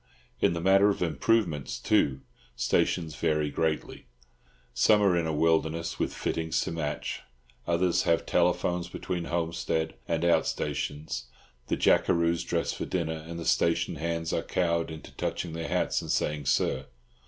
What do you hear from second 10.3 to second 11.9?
stations, the